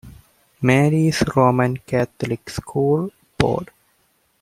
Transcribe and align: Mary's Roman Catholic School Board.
Mary's 0.63 1.21
Roman 1.35 1.77
Catholic 1.77 2.49
School 2.49 3.11
Board. 3.37 3.69